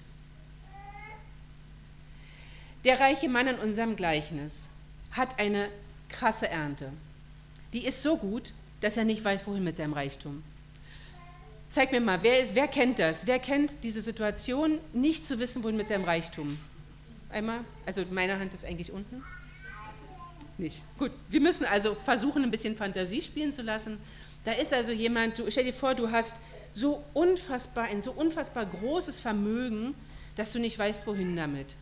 Der 2.84 3.00
reiche 3.00 3.30
Mann 3.30 3.48
in 3.48 3.60
unserem 3.60 3.96
Gleichnis 3.96 4.70
hat 5.12 5.40
eine 5.40 5.70
krasse 6.10 6.48
Ernte. 6.48 6.92
Die 7.74 7.86
ist 7.86 8.04
so 8.04 8.18
gut, 8.18 8.54
dass 8.82 8.98
er 8.98 9.06
nicht 9.06 9.24
weiß, 9.24 9.48
wohin 9.48 9.64
mit 9.64 9.78
seinem 9.78 9.94
Reichtum. 9.94 10.44
Zeig 11.70 11.92
mir 11.92 12.00
mal, 12.00 12.22
wer, 12.22 12.42
ist, 12.42 12.56
wer 12.56 12.68
kennt 12.68 13.00
das? 13.00 13.26
Wer 13.26 13.40
kennt 13.40 13.84
diese 13.84 14.02
Situation, 14.02 14.80
nicht 14.94 15.26
zu 15.26 15.40
wissen, 15.40 15.64
wohin 15.64 15.78
mit 15.78 15.88
seinem 15.88 16.04
Reichtum? 16.04 16.58
Einmal, 17.36 17.66
also 17.86 18.02
meine 18.12 18.40
Hand 18.40 18.54
ist 18.54 18.64
eigentlich 18.64 18.94
unten. 18.94 19.22
Nicht. 20.58 20.82
Gut, 20.98 21.12
wir 21.28 21.42
müssen 21.42 21.66
also 21.66 21.94
versuchen, 21.94 22.44
ein 22.44 22.50
bisschen 22.50 22.78
Fantasie 22.78 23.22
spielen 23.22 23.52
zu 23.52 23.62
lassen. 23.62 23.98
Da 24.46 24.54
ist 24.54 24.72
also 24.72 24.94
jemand, 24.94 25.38
du, 25.38 25.52
stell 25.52 25.66
dir 25.66 25.74
vor, 25.74 25.96
du 25.96 26.10
hast 26.10 26.38
so 26.72 27.04
unfassbar, 27.14 27.86
ein 27.86 28.00
so 28.00 28.14
unfassbar 28.14 28.66
großes 28.66 29.20
Vermögen, 29.20 29.96
dass 30.38 30.54
du 30.54 30.60
nicht 30.60 30.80
weißt, 30.80 31.06
wohin 31.08 31.36
damit. 31.36 31.76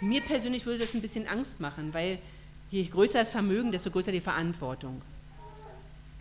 Mir 0.00 0.22
persönlich 0.22 0.64
würde 0.64 0.78
das 0.78 0.94
ein 0.94 1.02
bisschen 1.02 1.28
Angst 1.28 1.60
machen, 1.60 1.92
weil 1.92 2.18
je 2.70 2.82
größer 2.84 3.18
das 3.18 3.32
Vermögen, 3.32 3.72
desto 3.72 3.90
größer 3.90 4.10
die 4.10 4.20
Verantwortung. 4.20 5.02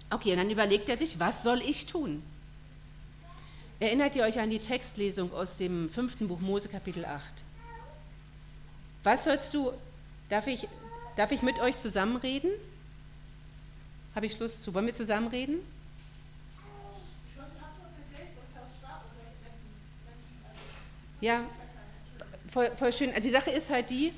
Okay, 0.10 0.32
und 0.32 0.40
dann 0.40 0.52
überlegt 0.52 0.90
er 0.90 0.98
sich, 0.98 1.22
was 1.22 1.44
soll 1.44 1.62
ich 1.62 1.86
tun? 1.86 2.22
Erinnert 3.80 4.18
ihr 4.18 4.24
euch 4.24 4.42
an 4.42 4.50
die 4.50 4.60
Textlesung 4.60 5.32
aus 5.32 5.56
dem 5.56 5.90
fünften 5.90 6.28
Buch 6.28 6.42
Mose 6.42 6.68
Kapitel 6.68 7.06
8? 7.06 7.46
Was 9.04 9.24
sollst 9.24 9.54
du, 9.54 9.74
darf 10.30 10.48
ich, 10.48 10.68
darf 11.18 11.32
ich 11.32 11.42
mit 11.42 11.60
euch 11.60 11.78
zusammenreden? 11.78 12.52
Habe 14.14 14.26
ich 14.26 14.34
Schluss 14.34 14.62
zu? 14.62 14.74
Wollen 14.74 14.86
wir 14.86 14.94
zusammenreden? 14.94 15.60
Ja, 21.22 21.44
voll, 22.48 22.72
voll 22.76 22.92
schön. 22.92 23.10
Also 23.10 23.22
die 23.22 23.30
Sache 23.30 23.52
ist 23.52 23.70
halt 23.70 23.92
die, 23.92 24.12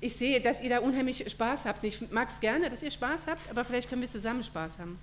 ich 0.00 0.14
sehe, 0.14 0.40
dass 0.40 0.62
ihr 0.62 0.70
da 0.70 0.78
unheimlich 0.78 1.28
Spaß 1.28 1.66
habt. 1.66 1.84
Ich 1.84 2.10
mag 2.10 2.28
es 2.28 2.40
gerne, 2.40 2.70
dass 2.70 2.82
ihr 2.82 2.90
Spaß 2.90 3.26
habt, 3.26 3.50
aber 3.50 3.64
vielleicht 3.64 3.88
können 3.88 4.00
wir 4.00 4.08
zusammen 4.08 4.44
Spaß 4.44 4.78
haben. 4.78 4.98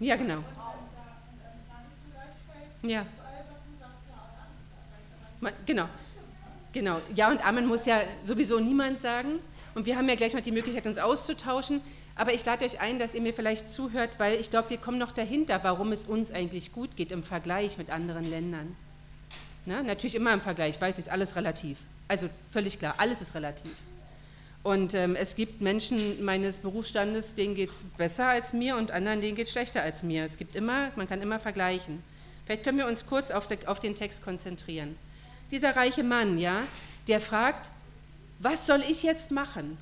Ja, 0.00 0.16
genau. 0.16 0.38
Ja. 2.82 3.06
Genau. 5.66 5.88
Genau. 6.72 7.00
Ja 7.14 7.30
und 7.30 7.46
Amen 7.46 7.66
muss 7.66 7.86
ja 7.86 8.00
sowieso 8.22 8.58
niemand 8.58 9.00
sagen. 9.00 9.40
Und 9.74 9.86
wir 9.86 9.96
haben 9.96 10.08
ja 10.08 10.14
gleich 10.14 10.34
noch 10.34 10.40
die 10.40 10.52
Möglichkeit, 10.52 10.86
uns 10.86 10.98
auszutauschen. 10.98 11.80
Aber 12.16 12.32
ich 12.32 12.44
lade 12.44 12.64
euch 12.64 12.80
ein, 12.80 12.98
dass 12.98 13.14
ihr 13.14 13.20
mir 13.20 13.32
vielleicht 13.32 13.70
zuhört, 13.70 14.10
weil 14.18 14.40
ich 14.40 14.50
glaube, 14.50 14.70
wir 14.70 14.78
kommen 14.78 14.98
noch 14.98 15.12
dahinter, 15.12 15.62
warum 15.62 15.92
es 15.92 16.06
uns 16.06 16.32
eigentlich 16.32 16.72
gut 16.72 16.96
geht 16.96 17.12
im 17.12 17.22
Vergleich 17.22 17.78
mit 17.78 17.90
anderen 17.90 18.24
Ländern. 18.24 18.74
Na, 19.66 19.82
natürlich 19.82 20.14
immer 20.14 20.32
im 20.32 20.40
Vergleich, 20.40 20.80
weiß 20.80 20.98
ich, 20.98 21.06
ist 21.06 21.10
alles 21.10 21.36
relativ. 21.36 21.78
Also 22.08 22.28
völlig 22.50 22.78
klar, 22.78 22.94
alles 22.96 23.20
ist 23.20 23.34
relativ. 23.34 23.72
Und 24.62 24.92
ähm, 24.92 25.16
es 25.16 25.36
gibt 25.36 25.62
Menschen 25.62 26.22
meines 26.22 26.58
Berufsstandes, 26.58 27.34
denen 27.34 27.54
geht 27.54 27.70
es 27.70 27.84
besser 27.96 28.28
als 28.28 28.52
mir 28.52 28.76
und 28.76 28.90
anderen, 28.90 29.22
denen 29.22 29.34
geht 29.34 29.46
es 29.46 29.52
schlechter 29.52 29.82
als 29.82 30.02
mir. 30.02 30.24
Es 30.24 30.36
gibt 30.36 30.54
immer, 30.54 30.90
man 30.96 31.08
kann 31.08 31.22
immer 31.22 31.38
vergleichen. 31.38 32.02
Vielleicht 32.44 32.64
können 32.64 32.78
wir 32.78 32.86
uns 32.86 33.06
kurz 33.06 33.30
auf, 33.30 33.46
de, 33.46 33.66
auf 33.66 33.80
den 33.80 33.94
Text 33.94 34.22
konzentrieren. 34.22 34.96
Dieser 35.50 35.76
reiche 35.76 36.04
Mann, 36.04 36.38
ja, 36.38 36.64
der 37.08 37.20
fragt, 37.20 37.70
was 38.38 38.66
soll 38.66 38.82
ich 38.82 39.02
jetzt 39.02 39.30
machen? 39.30 39.78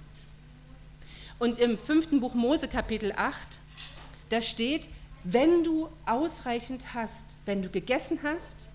Und 1.38 1.58
im 1.58 1.78
fünften 1.78 2.20
Buch 2.20 2.34
Mose 2.34 2.68
Kapitel 2.68 3.12
8, 3.16 3.60
da 4.28 4.40
steht, 4.40 4.88
wenn 5.24 5.64
du 5.64 5.88
ausreichend 6.06 6.94
hast, 6.94 7.36
wenn 7.46 7.62
du 7.62 7.68
gegessen 7.68 8.20
hast, 8.22 8.68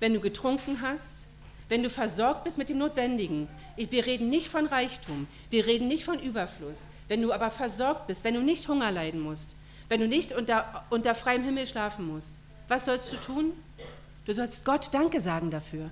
wenn 0.00 0.14
du 0.14 0.20
getrunken 0.20 0.80
hast, 0.80 1.26
wenn 1.72 1.82
du 1.82 1.88
versorgt 1.88 2.44
bist 2.44 2.58
mit 2.58 2.68
dem 2.68 2.76
Notwendigen. 2.76 3.48
Wir 3.76 4.04
reden 4.04 4.28
nicht 4.28 4.48
von 4.48 4.66
Reichtum, 4.66 5.26
wir 5.48 5.64
reden 5.64 5.88
nicht 5.88 6.04
von 6.04 6.20
Überfluss. 6.20 6.86
Wenn 7.08 7.22
du 7.22 7.32
aber 7.32 7.50
versorgt 7.50 8.08
bist, 8.08 8.24
wenn 8.24 8.34
du 8.34 8.42
nicht 8.42 8.68
Hunger 8.68 8.90
leiden 8.90 9.20
musst, 9.22 9.56
wenn 9.88 9.98
du 9.98 10.06
nicht 10.06 10.32
unter, 10.32 10.84
unter 10.90 11.14
freiem 11.14 11.42
Himmel 11.42 11.66
schlafen 11.66 12.06
musst, 12.06 12.34
was 12.68 12.84
sollst 12.84 13.10
du 13.10 13.16
tun? 13.16 13.52
Du 14.26 14.34
sollst 14.34 14.66
Gott 14.66 14.92
Danke 14.92 15.22
sagen 15.22 15.50
dafür. 15.50 15.88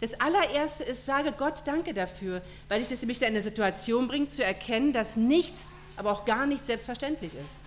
Das 0.00 0.18
allererste 0.18 0.84
ist, 0.84 1.04
sage 1.04 1.34
Gott 1.36 1.64
Danke 1.66 1.92
dafür, 1.92 2.40
weil 2.70 2.80
dich 2.80 2.88
das 2.88 3.02
nämlich 3.02 3.20
in 3.20 3.26
eine 3.26 3.42
Situation 3.42 4.08
bringt, 4.08 4.30
zu 4.30 4.42
erkennen, 4.42 4.94
dass 4.94 5.18
nichts, 5.18 5.76
aber 5.98 6.12
auch 6.12 6.24
gar 6.24 6.46
nichts 6.46 6.66
selbstverständlich 6.66 7.34
ist. 7.34 7.60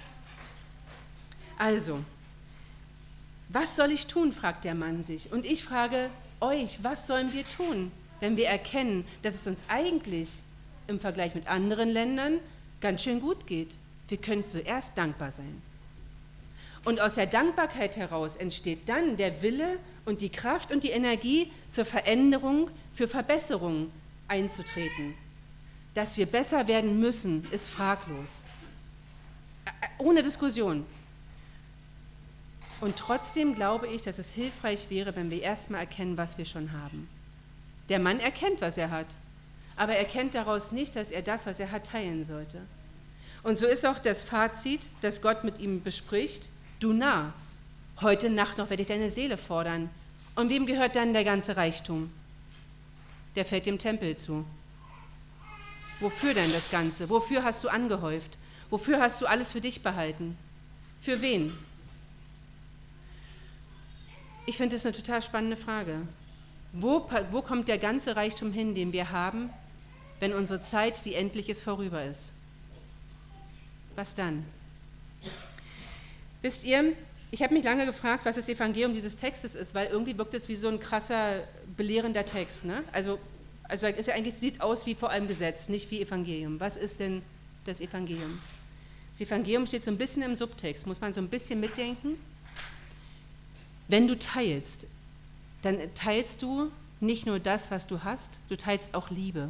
Also, 1.60 2.00
was 3.50 3.76
soll 3.76 3.92
ich 3.92 4.08
tun, 4.08 4.34
fragt 4.34 4.64
der 4.64 4.74
Mann 4.74 5.04
sich. 5.04 5.32
Und 5.32 5.46
ich 5.46 5.64
frage, 5.64 6.10
euch, 6.44 6.84
was 6.84 7.08
sollen 7.08 7.34
wir 7.34 7.48
tun, 7.48 7.92
wenn 8.20 8.38
wir 8.38 8.48
erkennen, 8.48 9.06
dass 9.22 9.36
es 9.36 9.48
uns 9.48 9.64
eigentlich 9.68 10.30
im 10.88 11.00
Vergleich 11.00 11.34
mit 11.36 11.48
anderen 11.48 11.90
Ländern 11.90 12.40
ganz 12.82 13.04
schön 13.04 13.22
gut 13.22 13.48
geht? 13.48 13.78
Wir 14.08 14.18
können 14.18 14.48
zuerst 14.48 14.98
dankbar 14.98 15.32
sein. 15.32 15.62
Und 16.86 17.00
aus 17.00 17.16
der 17.16 17.28
Dankbarkeit 17.28 17.96
heraus 17.96 18.36
entsteht 18.36 18.90
dann 18.90 19.16
der 19.16 19.42
Wille 19.42 19.80
und 20.06 20.22
die 20.22 20.30
Kraft 20.30 20.72
und 20.72 20.84
die 20.84 20.90
Energie 20.90 21.50
zur 21.70 21.86
Veränderung, 21.86 22.70
für 22.94 23.08
Verbesserung 23.08 23.90
einzutreten. 24.28 25.16
Dass 25.94 26.18
wir 26.18 26.26
besser 26.26 26.68
werden 26.68 27.00
müssen, 27.00 27.48
ist 27.52 27.70
fraglos. 27.70 28.44
Ohne 29.98 30.24
Diskussion. 30.24 30.86
Und 32.84 32.98
trotzdem 32.98 33.56
glaube 33.56 33.88
ich, 33.88 34.02
dass 34.02 34.20
es 34.20 34.34
hilfreich 34.34 34.90
wäre, 34.90 35.16
wenn 35.16 35.32
wir 35.32 35.42
erstmal 35.42 35.80
erkennen, 35.80 36.18
was 36.18 36.38
wir 36.38 36.44
schon 36.44 36.74
haben. 36.74 37.08
Der 37.88 37.98
Mann 37.98 38.20
erkennt, 38.20 38.60
was 38.60 38.78
er 38.78 38.92
hat, 38.92 39.16
aber 39.78 39.94
er 39.94 40.00
erkennt 40.00 40.36
daraus 40.36 40.74
nicht, 40.74 40.98
dass 40.98 41.10
er 41.10 41.22
das, 41.22 41.48
was 41.48 41.62
er 41.62 41.72
hat, 41.72 41.88
teilen 41.88 42.26
sollte. 42.26 42.60
Und 43.42 43.58
so 43.58 43.68
ist 43.68 43.86
auch 43.86 44.00
das 44.00 44.22
Fazit, 44.22 44.82
das 45.00 45.22
Gott 45.22 45.46
mit 45.46 45.60
ihm 45.60 45.82
bespricht, 45.82 46.50
du 46.82 46.92
nah, 46.92 47.32
heute 48.02 48.30
Nacht 48.30 48.58
noch 48.58 48.70
werde 48.70 48.82
ich 48.82 48.90
deine 48.90 49.10
Seele 49.10 49.38
fordern. 49.38 49.90
Und 50.36 50.50
wem 50.50 50.66
gehört 50.66 50.98
dann 50.98 51.14
der 51.14 51.24
ganze 51.24 51.56
Reichtum? 51.56 52.12
Der 53.38 53.46
fällt 53.46 53.66
dem 53.66 53.80
Tempel 53.80 54.18
zu. 54.18 54.44
Wofür 56.02 56.34
denn 56.34 56.52
das 56.52 56.70
Ganze? 56.70 57.10
Wofür 57.10 57.46
hast 57.46 57.64
du 57.64 57.70
angehäuft? 57.70 58.38
Wofür 58.70 59.00
hast 59.00 59.22
du 59.22 59.26
alles 59.26 59.54
für 59.54 59.62
dich 59.62 59.84
behalten? 59.84 60.38
Für 61.00 61.22
wen? 61.22 61.54
Ich 64.46 64.58
finde 64.58 64.76
das 64.76 64.86
eine 64.86 64.94
total 64.96 65.22
spannende 65.22 65.56
Frage. 65.56 66.02
Wo, 66.74 67.10
wo 67.32 67.42
kommt 67.42 67.68
der 67.70 67.78
ganze 67.78 68.16
Reichtum 68.16 68.52
hin, 68.52 68.76
den 68.76 68.92
wir 68.92 69.12
haben, 69.12 69.50
wenn 70.20 70.34
unsere 70.34 70.62
Zeit, 70.62 71.06
die 71.06 71.14
endlich 71.14 71.48
ist, 71.48 71.62
vorüber 71.62 72.04
ist? 72.04 72.34
Was 73.96 74.16
dann? 74.16 74.44
Wisst 76.42 76.66
ihr, 76.66 76.94
ich 77.32 77.42
habe 77.42 77.54
mich 77.54 77.64
lange 77.64 77.86
gefragt, 77.86 78.26
was 78.26 78.36
das 78.36 78.50
Evangelium 78.50 78.94
dieses 78.94 79.16
Textes 79.16 79.56
ist, 79.56 79.76
weil 79.76 79.88
irgendwie 79.88 80.18
wirkt 80.18 80.34
es 80.34 80.50
wie 80.50 80.56
so 80.56 80.68
ein 80.68 80.80
krasser, 80.80 81.44
belehrender 81.78 82.26
Text. 82.26 82.66
Ne? 82.66 82.84
Also, 82.92 83.20
also 83.64 83.88
ist 83.88 84.08
ja 84.08 84.14
eigentlich 84.14 84.36
sieht 84.36 84.62
aus 84.62 84.86
wie 84.86 84.96
vor 84.96 85.10
allem 85.10 85.28
Gesetz, 85.28 85.70
nicht 85.70 85.90
wie 85.90 86.02
Evangelium. 86.02 86.60
Was 86.60 86.76
ist 86.76 87.00
denn 87.00 87.22
das 87.66 87.80
Evangelium? 87.80 88.40
Das 89.12 89.22
Evangelium 89.22 89.66
steht 89.68 89.84
so 89.84 89.92
ein 89.92 89.98
bisschen 89.98 90.22
im 90.24 90.36
Subtext, 90.36 90.86
muss 90.86 91.00
man 91.00 91.14
so 91.14 91.22
ein 91.22 91.30
bisschen 91.30 91.60
mitdenken. 91.60 92.18
Wenn 93.94 94.08
du 94.08 94.18
teilst, 94.18 94.88
dann 95.62 95.78
teilst 95.94 96.42
du 96.42 96.72
nicht 97.00 97.28
nur 97.28 97.38
das, 97.38 97.70
was 97.70 97.86
du 97.86 98.04
hast, 98.04 98.40
du 98.50 98.58
teilst 98.58 98.96
auch 98.96 99.12
Liebe. 99.12 99.50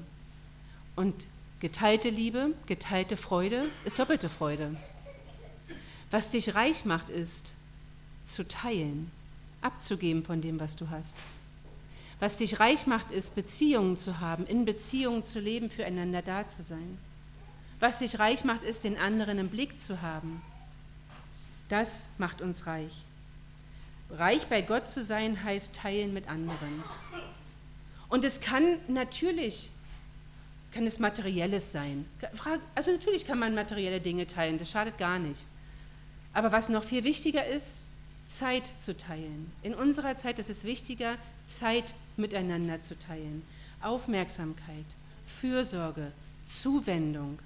Und 0.98 1.28
geteilte 1.62 2.10
Liebe, 2.10 2.54
geteilte 2.66 3.16
Freude 3.16 3.64
ist 3.86 4.00
doppelte 4.00 4.28
Freude. 4.28 4.76
Was 6.12 6.32
dich 6.32 6.56
reich 6.56 6.84
macht, 6.84 7.10
ist 7.10 7.54
zu 8.26 8.46
teilen, 8.46 9.10
abzugeben 9.62 10.26
von 10.26 10.42
dem, 10.42 10.60
was 10.60 10.76
du 10.76 10.90
hast. 10.90 11.16
Was 12.20 12.36
dich 12.36 12.60
reich 12.60 12.86
macht, 12.86 13.12
ist 13.12 13.36
Beziehungen 13.36 13.96
zu 13.96 14.20
haben, 14.20 14.46
in 14.46 14.66
Beziehungen 14.66 15.24
zu 15.24 15.40
leben, 15.40 15.70
füreinander 15.70 16.22
da 16.22 16.46
zu 16.50 16.64
sein. 16.64 16.98
Was 17.80 18.00
dich 18.00 18.20
reich 18.20 18.44
macht, 18.44 18.64
ist 18.64 18.84
den 18.84 18.98
anderen 18.98 19.40
im 19.40 19.48
Blick 19.48 19.80
zu 19.80 20.02
haben. 20.02 20.42
Das 21.70 22.10
macht 22.18 22.42
uns 22.42 22.68
reich. 22.68 23.06
Reich 24.18 24.48
bei 24.48 24.62
Gott 24.62 24.88
zu 24.88 25.04
sein 25.04 25.44
heißt 25.44 25.74
teilen 25.74 26.14
mit 26.14 26.28
anderen. 26.28 26.84
Und 28.10 28.24
es 28.24 28.42
kann 28.42 28.78
natürlich, 28.88 29.72
kann 30.72 30.86
es 30.86 31.00
materielles 31.00 31.72
sein. 31.72 32.06
Also 32.76 32.92
natürlich 32.92 33.26
kann 33.26 33.40
man 33.40 33.56
materielle 33.56 34.00
Dinge 34.00 34.28
teilen, 34.28 34.60
das 34.60 34.70
schadet 34.70 34.98
gar 34.98 35.18
nicht. 35.18 35.48
Aber 36.32 36.52
was 36.52 36.70
noch 36.70 36.84
viel 36.84 37.04
wichtiger 37.04 37.46
ist, 37.46 37.82
Zeit 38.28 38.72
zu 38.80 38.96
teilen. 38.96 39.52
In 39.62 39.74
unserer 39.76 40.16
Zeit 40.18 40.40
ist 40.40 40.50
es 40.50 40.64
wichtiger, 40.64 41.18
Zeit 41.46 41.96
miteinander 42.16 42.82
zu 42.82 42.98
teilen. 42.98 43.44
Aufmerksamkeit, 43.82 44.86
Fürsorge, 45.26 46.12
Zuwendung. 46.46 47.40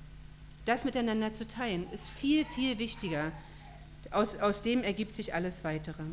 Das 0.65 0.85
miteinander 0.85 1.33
zu 1.33 1.47
teilen, 1.47 1.89
ist 1.91 2.09
viel, 2.09 2.45
viel 2.45 2.77
wichtiger. 2.77 3.31
Aus, 4.11 4.35
aus 4.37 4.61
dem 4.61 4.83
ergibt 4.83 5.15
sich 5.15 5.33
alles 5.33 5.63
Weitere. 5.63 6.03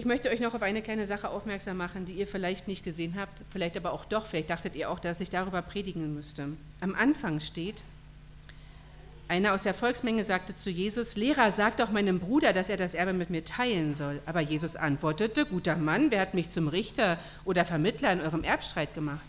Ich 0.00 0.06
möchte 0.06 0.30
euch 0.30 0.40
noch 0.40 0.54
auf 0.54 0.62
eine 0.62 0.80
kleine 0.80 1.06
Sache 1.06 1.28
aufmerksam 1.28 1.76
machen, 1.76 2.06
die 2.06 2.14
ihr 2.14 2.26
vielleicht 2.26 2.68
nicht 2.68 2.84
gesehen 2.84 3.16
habt, 3.20 3.38
vielleicht 3.50 3.76
aber 3.76 3.92
auch 3.92 4.06
doch, 4.06 4.26
vielleicht 4.26 4.48
dachtet 4.48 4.74
ihr 4.74 4.90
auch, 4.90 4.98
dass 4.98 5.20
ich 5.20 5.28
darüber 5.28 5.60
predigen 5.60 6.14
müsste. 6.14 6.48
Am 6.80 6.94
Anfang 6.94 7.38
steht, 7.38 7.82
einer 9.28 9.52
aus 9.52 9.64
der 9.64 9.74
Volksmenge 9.74 10.24
sagte 10.24 10.56
zu 10.56 10.70
Jesus, 10.70 11.16
Lehrer, 11.16 11.52
sag 11.52 11.76
doch 11.76 11.90
meinem 11.90 12.18
Bruder, 12.18 12.54
dass 12.54 12.70
er 12.70 12.78
das 12.78 12.94
Erbe 12.94 13.12
mit 13.12 13.28
mir 13.28 13.44
teilen 13.44 13.92
soll. 13.92 14.22
Aber 14.24 14.40
Jesus 14.40 14.74
antwortete, 14.74 15.44
guter 15.44 15.76
Mann, 15.76 16.10
wer 16.10 16.22
hat 16.22 16.32
mich 16.32 16.48
zum 16.48 16.68
Richter 16.68 17.18
oder 17.44 17.66
Vermittler 17.66 18.10
in 18.10 18.22
eurem 18.22 18.42
Erbstreit 18.42 18.94
gemacht? 18.94 19.20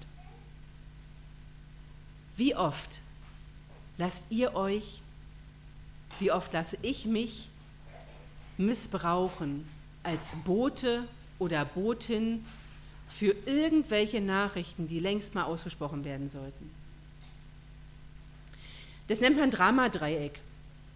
Wie 2.37 2.55
oft 2.55 3.01
lasst 3.97 4.31
ihr 4.31 4.55
euch, 4.55 5.01
wie 6.19 6.31
oft 6.31 6.53
lasse 6.53 6.77
ich 6.81 7.03
mich 7.05 7.49
missbrauchen 8.57 9.67
als 10.03 10.35
Bote 10.37 11.03
oder 11.39 11.65
Botin 11.65 12.45
für 13.09 13.35
irgendwelche 13.45 14.21
Nachrichten, 14.21 14.87
die 14.87 14.99
längst 14.99 15.35
mal 15.35 15.43
ausgesprochen 15.43 16.05
werden 16.05 16.29
sollten. 16.29 16.71
Das 19.07 19.19
nennt 19.19 19.37
man 19.37 19.51
Dramadreieck. 19.51 20.39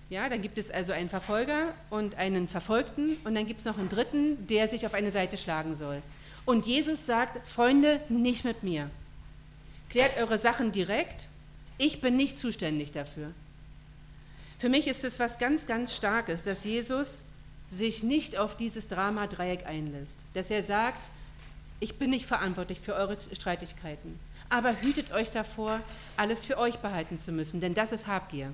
Ja, 0.09 0.29
dann 0.29 0.41
gibt 0.41 0.57
es 0.57 0.71
also 0.71 0.93
einen 0.93 1.09
Verfolger 1.09 1.73
und 1.89 2.15
einen 2.15 2.47
Verfolgten 2.47 3.17
und 3.23 3.35
dann 3.35 3.47
gibt 3.47 3.59
es 3.59 3.65
noch 3.65 3.77
einen 3.77 3.89
Dritten, 3.89 4.47
der 4.47 4.69
sich 4.69 4.85
auf 4.85 4.93
eine 4.93 5.11
Seite 5.11 5.35
schlagen 5.35 5.75
soll. 5.75 6.01
Und 6.45 6.67
Jesus 6.67 7.05
sagt, 7.05 7.45
Freunde, 7.47 7.99
nicht 8.07 8.45
mit 8.45 8.63
mir. 8.63 8.89
Klärt 9.89 10.17
eure 10.17 10.37
Sachen 10.37 10.71
direkt. 10.71 11.27
Ich 11.77 12.01
bin 12.01 12.15
nicht 12.15 12.37
zuständig 12.37 12.91
dafür. 12.91 13.31
Für 14.59 14.69
mich 14.69 14.87
ist 14.87 15.03
es 15.03 15.19
was 15.19 15.37
ganz, 15.37 15.67
ganz 15.67 15.93
Starkes, 15.95 16.43
dass 16.43 16.63
Jesus 16.63 17.23
sich 17.67 18.03
nicht 18.03 18.37
auf 18.37 18.55
dieses 18.55 18.87
Drama-Dreieck 18.87 19.65
einlässt. 19.65 20.19
Dass 20.33 20.51
er 20.51 20.63
sagt, 20.63 21.09
ich 21.79 21.97
bin 21.97 22.09
nicht 22.09 22.25
verantwortlich 22.25 22.79
für 22.79 22.93
eure 22.93 23.17
Streitigkeiten. 23.19 24.19
Aber 24.49 24.81
hütet 24.81 25.11
euch 25.11 25.31
davor, 25.31 25.81
alles 26.17 26.45
für 26.45 26.57
euch 26.57 26.77
behalten 26.77 27.17
zu 27.17 27.31
müssen, 27.31 27.59
denn 27.59 27.73
das 27.73 27.91
ist 27.91 28.07
Habgier. 28.07 28.53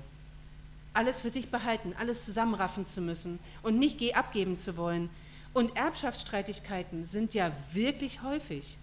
Alles 0.94 1.20
für 1.20 1.30
sich 1.30 1.50
behalten, 1.50 1.94
alles 1.98 2.24
zusammenraffen 2.24 2.86
zu 2.86 3.00
müssen 3.00 3.38
und 3.62 3.78
nicht 3.78 4.14
abgeben 4.14 4.58
zu 4.58 4.76
wollen. 4.76 5.10
Und 5.54 5.76
Erbschaftsstreitigkeiten 5.76 7.06
sind 7.06 7.34
ja 7.34 7.52
wirklich 7.72 8.22
häufig. 8.22 8.78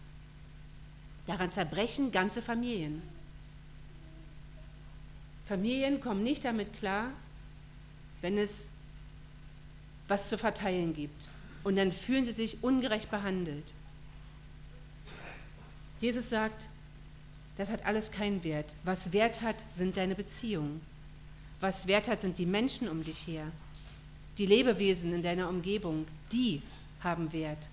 Daran 1.27 1.51
zerbrechen 1.51 2.11
ganze 2.11 2.41
Familien. 2.41 3.01
Familien 5.47 5.99
kommen 5.99 6.23
nicht 6.23 6.45
damit 6.45 6.73
klar, 6.73 7.11
wenn 8.21 8.37
es 8.37 8.69
was 10.09 10.29
zu 10.29 10.37
verteilen 10.37 10.93
gibt. 10.93 11.27
Und 11.63 11.75
dann 11.75 11.91
fühlen 11.91 12.23
sie 12.23 12.31
sich 12.31 12.63
ungerecht 12.63 13.11
behandelt. 13.11 13.73
Jesus 16.01 16.29
sagt, 16.29 16.67
das 17.57 17.69
hat 17.69 17.85
alles 17.85 18.11
keinen 18.11 18.43
Wert. 18.43 18.75
Was 18.83 19.11
Wert 19.11 19.41
hat, 19.41 19.63
sind 19.69 19.97
deine 19.97 20.15
Beziehungen. 20.15 20.81
Was 21.59 21.87
Wert 21.87 22.07
hat, 22.07 22.21
sind 22.21 22.37
die 22.37 22.45
Menschen 22.45 22.87
um 22.87 23.03
dich 23.03 23.27
her. 23.27 23.45
Die 24.37 24.45
Lebewesen 24.45 25.13
in 25.13 25.23
deiner 25.23 25.49
Umgebung, 25.49 26.07
die 26.31 26.61
haben 27.03 27.33
Wert. 27.33 27.67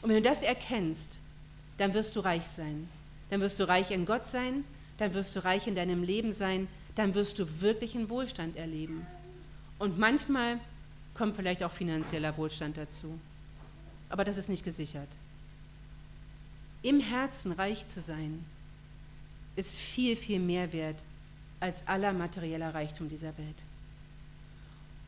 Und 0.00 0.10
wenn 0.10 0.22
du 0.22 0.28
das 0.28 0.42
erkennst, 0.42 1.18
dann 1.78 1.94
wirst 1.94 2.14
du 2.14 2.20
reich 2.20 2.44
sein. 2.44 2.88
Dann 3.30 3.40
wirst 3.40 3.58
du 3.58 3.66
reich 3.66 3.90
in 3.90 4.06
Gott 4.06 4.28
sein, 4.28 4.64
dann 4.98 5.14
wirst 5.14 5.34
du 5.34 5.44
reich 5.44 5.66
in 5.66 5.74
deinem 5.74 6.04
Leben 6.04 6.32
sein, 6.32 6.68
dann 6.94 7.14
wirst 7.14 7.40
du 7.40 7.60
wirklichen 7.60 8.08
Wohlstand 8.10 8.56
erleben. 8.56 9.04
Und 9.80 9.98
manchmal 9.98 10.60
kommt 11.14 11.36
vielleicht 11.36 11.62
auch 11.62 11.70
finanzieller 11.70 12.36
Wohlstand 12.36 12.76
dazu. 12.76 13.18
Aber 14.08 14.24
das 14.24 14.36
ist 14.36 14.48
nicht 14.48 14.64
gesichert. 14.64 15.08
Im 16.82 17.00
Herzen 17.00 17.52
reich 17.52 17.86
zu 17.86 18.02
sein, 18.02 18.44
ist 19.56 19.78
viel, 19.78 20.16
viel 20.16 20.40
mehr 20.40 20.72
wert 20.72 21.02
als 21.60 21.86
aller 21.86 22.12
materieller 22.12 22.74
Reichtum 22.74 23.08
dieser 23.08 23.36
Welt. 23.38 23.64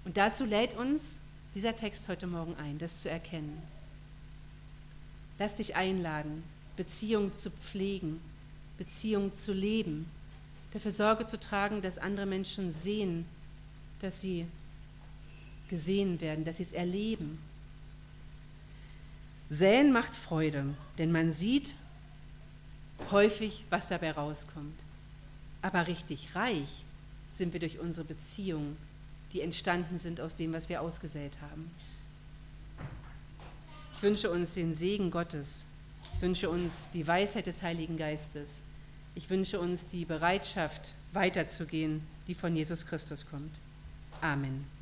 Und 0.04 0.16
dazu 0.16 0.44
lädt 0.44 0.74
uns 0.74 1.18
dieser 1.54 1.74
Text 1.74 2.08
heute 2.08 2.26
Morgen 2.26 2.54
ein, 2.56 2.78
das 2.78 3.02
zu 3.02 3.10
erkennen. 3.10 3.60
Lass 5.38 5.56
dich 5.56 5.76
einladen, 5.76 6.44
Beziehung 6.76 7.34
zu 7.34 7.50
pflegen, 7.50 8.20
Beziehung 8.78 9.34
zu 9.34 9.52
leben, 9.52 10.08
dafür 10.72 10.92
Sorge 10.92 11.26
zu 11.26 11.38
tragen, 11.38 11.82
dass 11.82 11.98
andere 11.98 12.26
Menschen 12.26 12.72
sehen, 12.72 13.26
dass 14.00 14.20
sie 14.20 14.46
gesehen 15.68 16.20
werden, 16.20 16.44
dass 16.44 16.58
sie 16.58 16.64
es 16.64 16.72
erleben. 16.72 17.38
Säen 19.48 19.92
macht 19.92 20.16
Freude, 20.16 20.74
denn 20.98 21.12
man 21.12 21.32
sieht, 21.32 21.74
häufig, 23.10 23.64
was 23.70 23.88
dabei 23.88 24.12
rauskommt. 24.12 24.78
Aber 25.62 25.86
richtig 25.86 26.34
reich 26.34 26.84
sind 27.30 27.52
wir 27.52 27.60
durch 27.60 27.78
unsere 27.78 28.06
Beziehungen, 28.06 28.76
die 29.32 29.40
entstanden 29.40 29.98
sind 29.98 30.20
aus 30.20 30.34
dem, 30.34 30.52
was 30.52 30.68
wir 30.68 30.80
ausgesät 30.80 31.38
haben. 31.40 31.70
Ich 33.96 34.02
wünsche 34.02 34.30
uns 34.30 34.54
den 34.54 34.74
Segen 34.74 35.10
Gottes. 35.10 35.66
Ich 36.14 36.22
wünsche 36.22 36.50
uns 36.50 36.90
die 36.90 37.06
Weisheit 37.06 37.46
des 37.46 37.62
Heiligen 37.62 37.96
Geistes. 37.96 38.62
Ich 39.14 39.30
wünsche 39.30 39.58
uns 39.58 39.86
die 39.86 40.04
Bereitschaft, 40.04 40.94
weiterzugehen, 41.12 42.02
die 42.28 42.34
von 42.34 42.54
Jesus 42.54 42.86
Christus 42.86 43.26
kommt. 43.26 43.60
Amen. 44.20 44.75